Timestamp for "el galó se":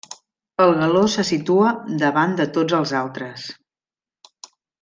0.63-1.25